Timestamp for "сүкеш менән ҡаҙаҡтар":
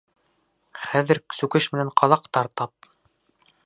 1.41-2.51